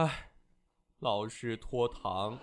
[0.00, 0.30] 哎，
[1.00, 2.38] 老是拖堂，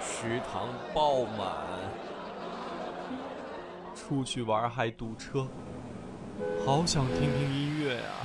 [0.00, 1.50] 食堂爆满，
[3.92, 5.48] 出去玩还堵车，
[6.64, 8.22] 好想听听音乐啊！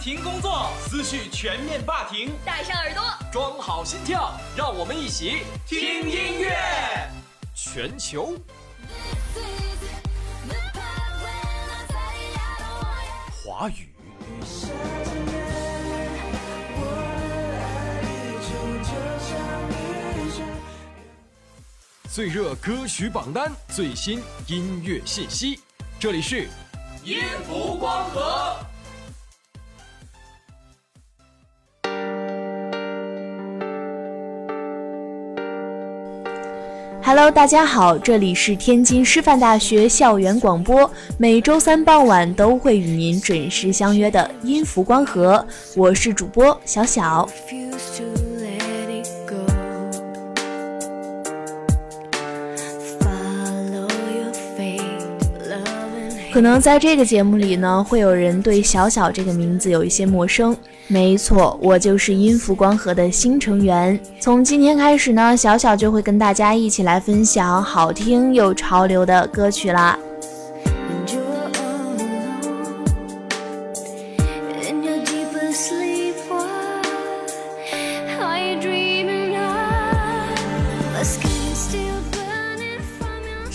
[0.00, 6.56] 停工作，思绪全面霸停，戴上耳朵，装好心跳，让我们一起听音乐。
[7.54, 8.34] 全球。
[13.44, 13.90] 华语。
[22.08, 25.60] 最热歌曲榜单，最新音乐信息，
[25.98, 26.48] 这里是
[27.04, 28.56] 音符光合。
[37.12, 45.44] Hello，大家好，这里是天津师范大学校园广播，每周三傍晚都会与您准时相约的音符光合，
[45.74, 47.28] 我是主播小小。
[56.40, 60.56] 可能在这个节目里呢，会有人对小小这个名字有一些陌生。
[60.86, 64.00] 没错，我就是音符光合的新成员。
[64.20, 69.98] 从今天开始呢，小小就会跟大家一起来分享好听又潮流的歌曲啦。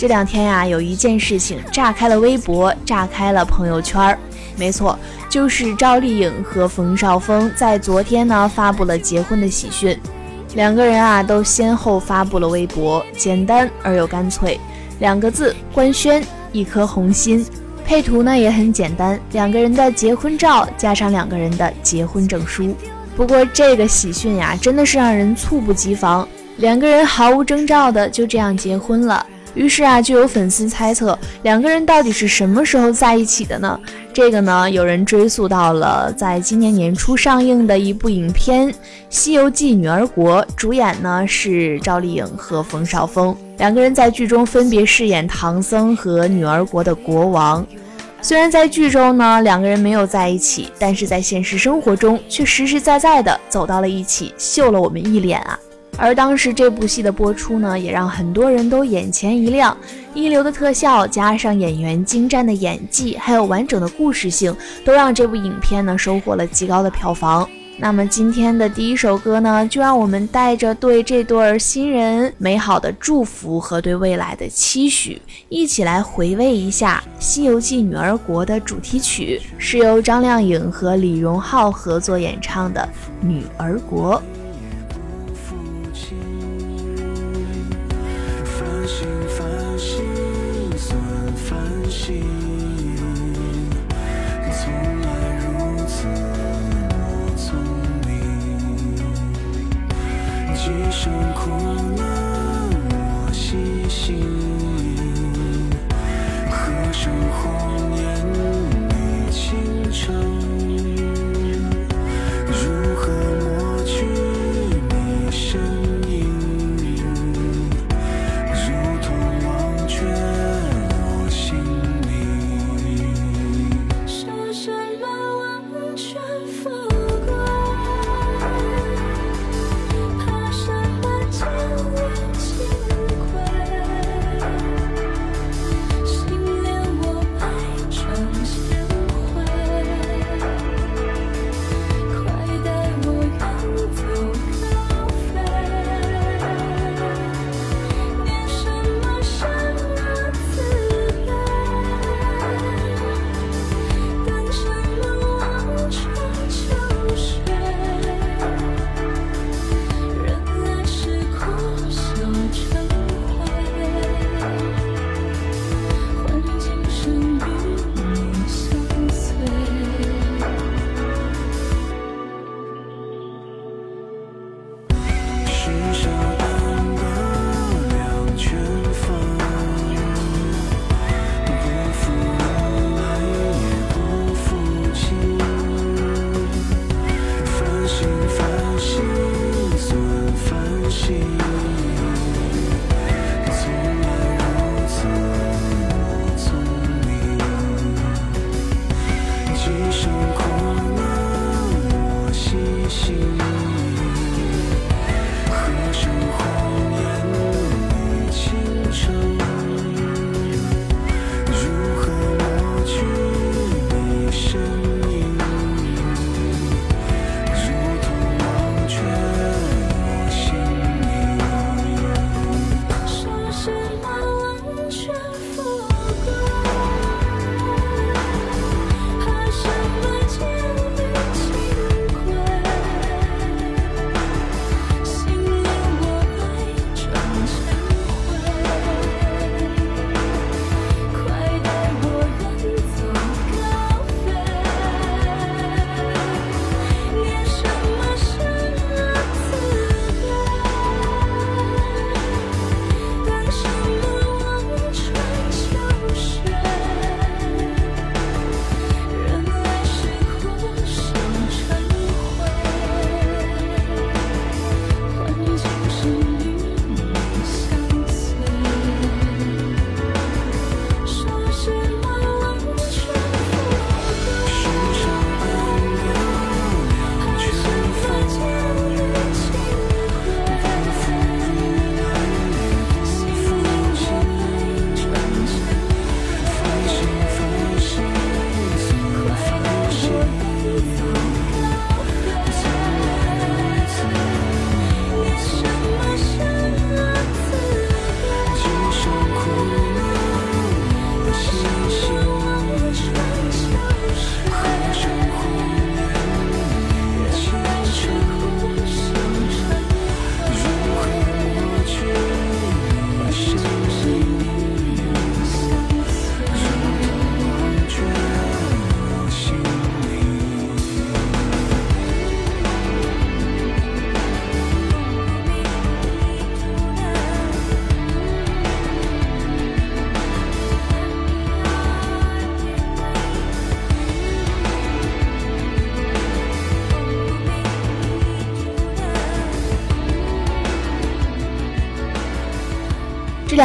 [0.05, 4.15] 这两天呀、有一件事情炸开了微博，炸开了朋友圈儿。
[4.55, 4.95] 没错，
[5.31, 9.99] 就是赵丽颖和冯绍峰在昨天呢发布了结婚的喜讯。
[10.53, 14.59] 两个人啊都先后发布了微博，简单而又干脆，
[14.99, 17.43] 两个字官宣，一颗红心。
[17.83, 22.75] 配图呢也很简单，两个人的结婚照加上两个人的结婚证书。
[23.17, 26.27] 不过这个喜讯呀，真的是让人猝不及防，
[26.57, 29.25] 两个人毫无征兆的就这样结婚了。
[29.55, 33.79] 于是啊，就有粉丝猜测两个人到底是什么时候在一起的呢？
[34.13, 38.67] 这个呢，有人追溯到了在今年年初上映的一部影片
[39.09, 47.65] 《西游记女儿国》，主演呢是赵丽颖和冯绍峰，两个人在剧中分别饰演唐僧和女儿国的国王。
[48.21, 55.59] 虽然在剧中呢两个人没有在一起，但是在现实生活中却实实在在的走到了一起，秀了我们一脸啊！
[55.97, 59.75] 而当时这部戏的播出呢，也让很多人都眼前一亮，
[60.13, 67.47] 一流的特效加上演员精湛的演技，还有完整的故事性，都让这部影片呢收获了极高的票房。
[67.77, 82.87] 那么今天的第一首歌呢，就让我们带着对这对新人美好的祝福和对未来的期许，一起来回味一下《西游记女儿国》的主题曲，是由张靓颖和李荣浩合作演唱的
[83.25, 84.15] 《女儿国》。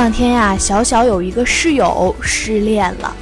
[0.01, 3.15] 两天呀，小小有一个室友失恋了，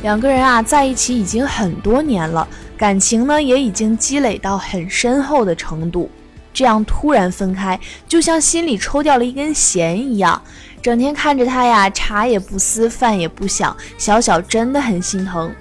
[0.00, 2.48] 两个人啊在一起已经很多年了，
[2.78, 6.10] 感情呢也已经积累到很深厚的程度。
[6.50, 7.78] 这样突然分开，
[8.08, 10.40] 就像心里抽掉了一根弦一样。
[10.80, 15.52] 整天看着他呀，茶也不思，饭也不想，小小真的很心疼。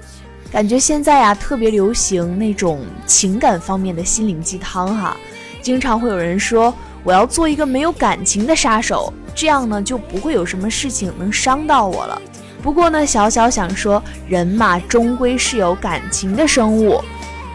[0.49, 5.17] 感觉现在呀特别流行那种情感方面的心灵鸡汤哈，
[5.61, 6.73] 经常会有人说
[7.03, 12.21] 我要做一个没有感情的杀手，这样呢就不会有什么事情能伤到我了。
[12.61, 17.03] 不过呢，小小想说，人嘛终归是有感情的生物，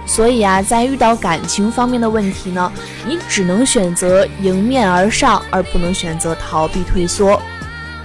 [0.06, 2.70] 所以啊，在遇到感情方面的问题呢，
[3.06, 7.40] 你只能选择迎面而上，而不能选择逃避退缩。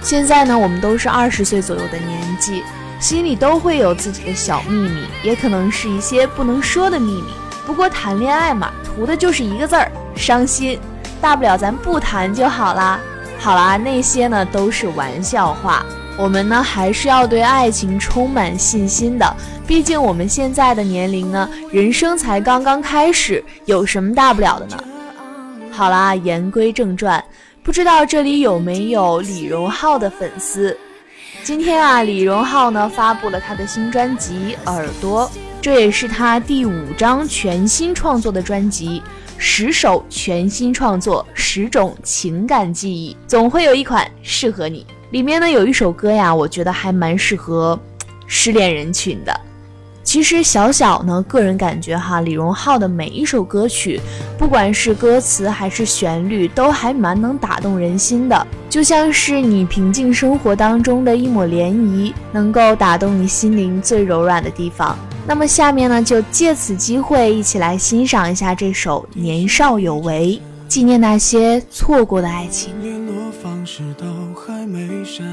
[0.00, 2.62] 现在呢，我们都是二十岁左右的年纪，
[2.98, 7.28] 心里都会有自己的小秘密，也可能是一些不能说的秘密。
[7.66, 10.78] 不过谈恋爱嘛，图的就是一个字儿伤心，
[11.20, 12.98] 大不了咱不谈就好啦。
[13.44, 15.84] 好啦，那些呢都是玩笑话。
[16.16, 19.36] 我们呢还是要对爱情充满信心的，
[19.66, 24.78] 毕竟我们现在的年龄呢，人生才刚刚开始，有什么大不了的呢？
[25.70, 27.22] 好啦，言归正传，
[27.62, 30.74] 不知道这里有没有李荣浩的粉丝？
[31.42, 35.28] 今天啊，李荣浩呢发布了他的新专辑《耳朵》，
[35.60, 39.02] 这也是他第五张全新创作的专辑，
[39.36, 44.86] 十首全新创作，十种情感记忆，总会有一款适合你。
[45.10, 47.78] 里面呢有一首歌呀，我觉得还蛮适合
[48.26, 49.40] 失恋人群的。
[50.02, 54.00] 其实小小呢，个人感觉哈，李荣浩的每一首歌曲，
[54.36, 64.98] 不管是歌词还是旋律，都还蛮能打动人心的，就像是你平静生活当中的一抹涟漪，能够打动你心灵最柔软的地方。
[65.26, 72.78] 那么下面呢，就借此机会一起来欣赏一下这首《年少有为》，纪念那些错过的爱情。
[72.82, 74.04] 联络方式都
[74.34, 75.26] 还没删，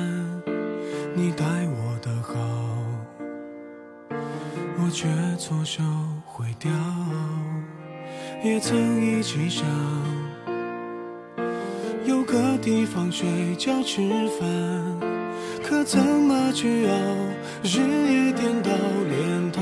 [1.13, 2.33] 你待我的好，
[4.79, 5.07] 我却
[5.37, 5.83] 错手
[6.25, 6.71] 毁掉。
[8.43, 9.65] 也曾一起想
[12.05, 14.01] 有个地方睡觉吃
[14.39, 14.49] 饭，
[15.61, 16.93] 可怎么去熬？
[17.63, 18.71] 日夜颠倒，
[19.07, 19.61] 连头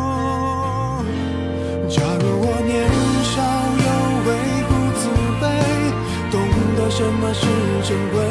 [7.01, 7.47] 什么是
[7.81, 8.21] 珍贵，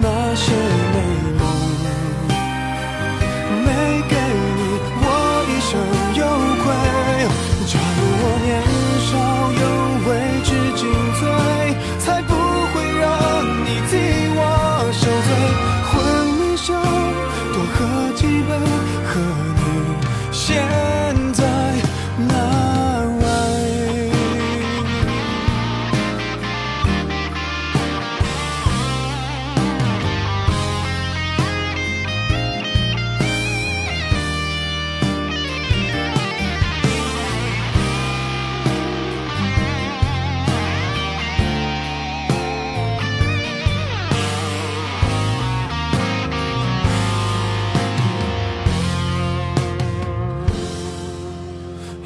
[0.00, 0.50] 那些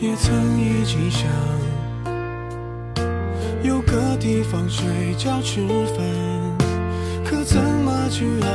[0.00, 1.28] 也曾一起想
[3.64, 4.86] 有个地方睡
[5.16, 5.98] 觉吃饭，
[7.24, 8.48] 可怎么去熬？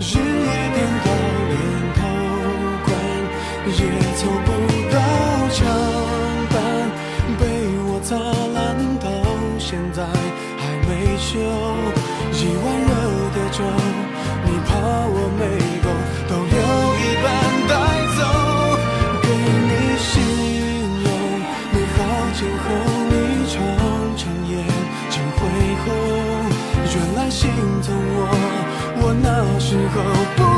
[0.00, 1.08] 日夜颠倒，
[1.50, 1.54] 连
[1.94, 2.00] 头
[2.86, 2.88] 款
[3.76, 3.80] 也
[4.16, 4.48] 凑不
[4.90, 4.96] 到
[5.50, 5.58] 墙
[6.48, 6.56] 板，
[7.38, 7.44] 被
[7.84, 8.58] 我砸烂
[8.98, 9.06] 到
[9.58, 10.02] 现在
[10.56, 11.28] 还没修。
[12.32, 12.90] 一碗热
[13.36, 13.60] 的粥，
[14.46, 14.68] 你怕
[15.12, 15.44] 我没
[29.70, 30.02] 时候
[30.36, 30.49] 不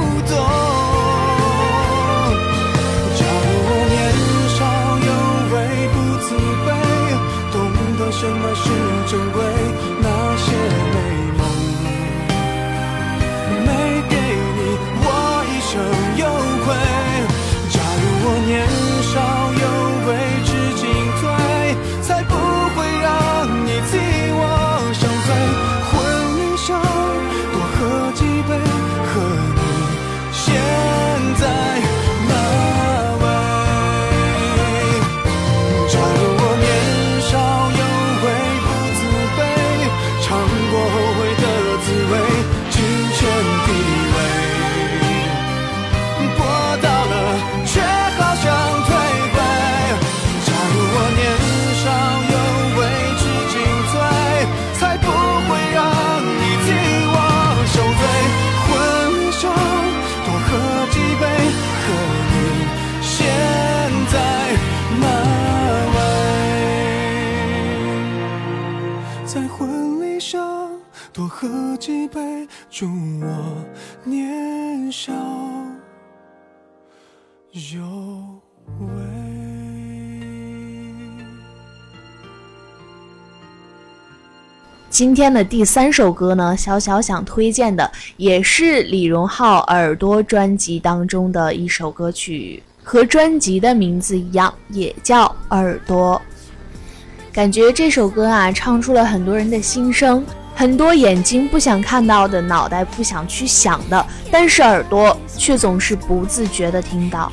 [72.75, 72.87] 祝
[73.21, 73.29] 我
[74.03, 75.13] 年少
[77.53, 77.83] 有
[78.81, 78.87] 为。
[84.89, 96.19] 今天的第三首歌呢，小小想推荐的也是李荣浩《耳朵》专辑当中的一首歌曲，和专辑的名字一样，也叫《耳朵》。
[97.35, 100.25] 感觉这首歌啊，唱出了很多人的心声，
[100.63, 107.33] 很多眼睛不想看到的，脑袋不想去想的，但是耳朵却总是不自觉地听到。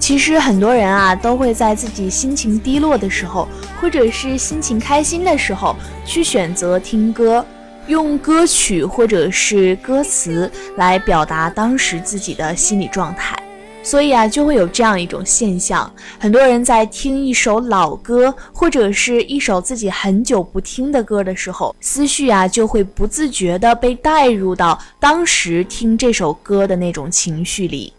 [0.00, 3.46] 其实很多人啊，都会在自己心情低落的时候，
[3.80, 7.46] 或者是心情开心的时候，去选择听歌，
[7.86, 13.40] 用歌曲或者是歌词来表达当时自己的心理状态。
[13.82, 27.92] 所以啊，就会有这样一种现象：很多人在听一首老歌，或者是一首自己很久不听的歌的时候，思绪啊就会不自觉地被带入到当时听这首歌的那种情绪里。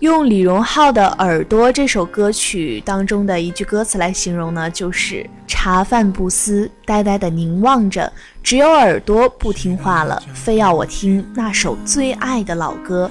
[0.00, 8.12] 用李荣浩的《耳朵》这首歌曲当中的一句歌词来形容呢，就是“茶饭不思，呆呆地凝望着，
[8.42, 13.10] 只有耳朵不听话了，非要我听那首最爱的老歌，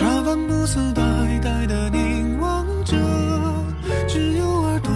[0.00, 1.02] 茶饭不思，呆
[1.42, 2.96] 呆的凝望着，
[4.08, 4.90] 只有耳朵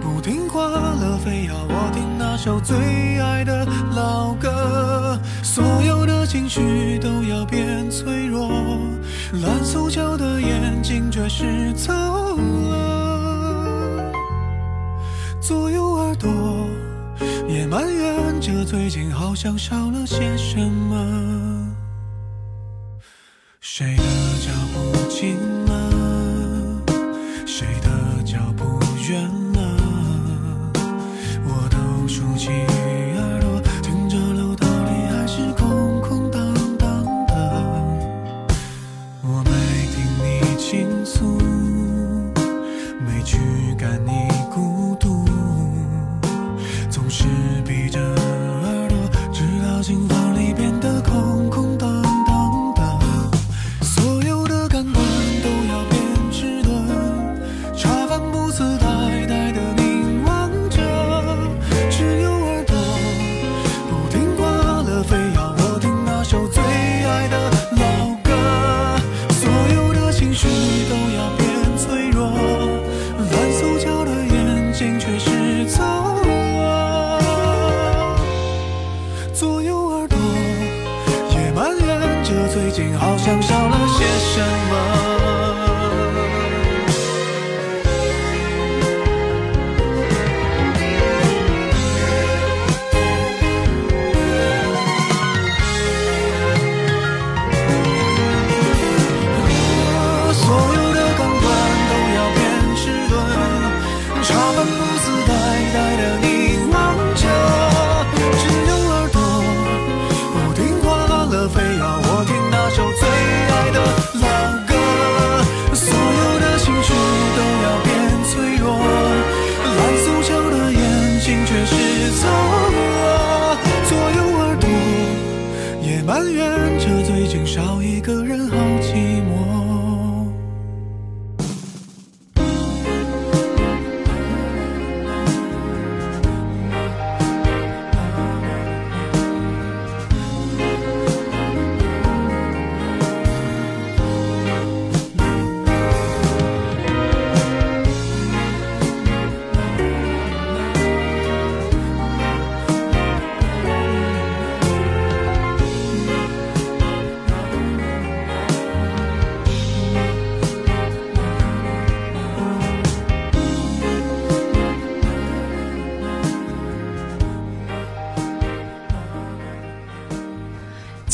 [0.00, 2.76] 不听话了，非要我听那首最
[3.18, 5.18] 爱的老歌。
[5.42, 8.48] 所有的情绪都要变脆弱，
[9.32, 14.12] 乱塑胶的眼睛，却是走了。
[15.40, 16.30] 左右耳朵
[17.48, 21.47] 也埋怨着，最近好像少了些什么。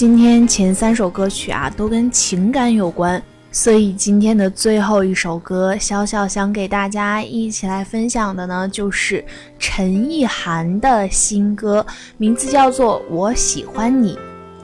[0.06, 9.24] 今天前三首歌曲啊都跟情感有关所以今天的最后一首歌小小想给大家一起来分享的呢就是
[9.58, 11.86] 陈意涵的新歌
[12.18, 14.18] 名字叫做我喜欢你。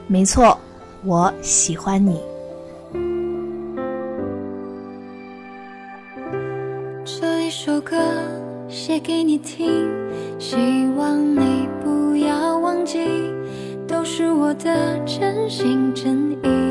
[0.05, 0.55] 没错
[1.03, 2.21] 我喜欢你。
[7.03, 7.97] 这一首歌
[8.69, 9.89] 写给你听
[10.37, 10.55] 希
[10.95, 12.99] 望你不要忘记
[14.01, 16.70] 都是我的真心真意。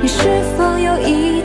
[0.00, 0.22] 你是
[0.56, 1.37] 否有一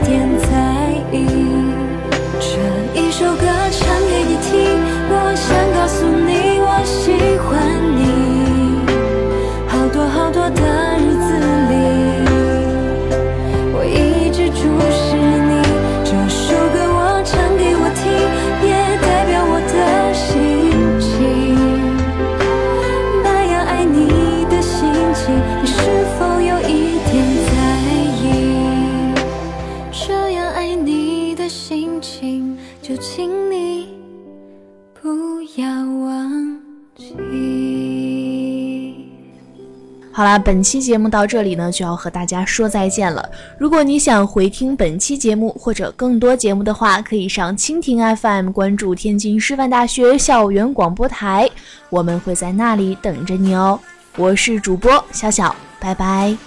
[40.15, 43.27] 好啦，本期节目到这里呢，就要和大家说再见了。
[43.57, 51.49] 如果你想回听本期节目或者更多节目的话，可以上蜻蜓 FM 关注天津师范大学校园广播台，
[51.89, 53.79] 我们会在那里等着你哦。
[54.15, 56.37] 我是主播小小，拜拜。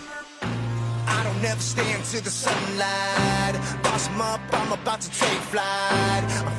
[6.29, 6.56] I'm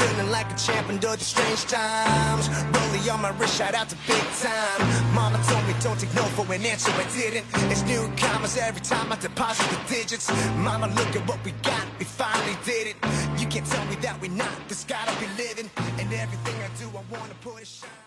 [0.57, 2.49] champ under the strange times.
[2.73, 4.79] Rolling on my wrist, shout out to big time.
[5.13, 7.45] Mama told me don't take no for an answer, I didn't.
[7.71, 10.29] It's new commas every time I deposit the digits.
[10.57, 12.95] Mama, look at what we got, we finally did it.
[13.39, 15.69] You can't tell me that we're not, this gotta be living.
[15.99, 18.06] And everything I do, I wanna put a shine.